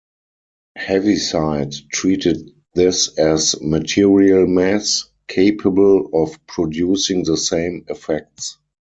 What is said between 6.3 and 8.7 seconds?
producing the same effects.